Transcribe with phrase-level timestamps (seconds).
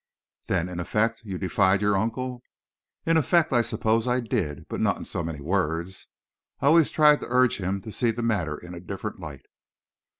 [0.47, 2.41] "Then, in effect, you defied your uncle?"
[3.05, 6.07] "In effect, I suppose I did; but not in so many words.
[6.59, 9.45] I always tried to urge him to see the matter in a different light."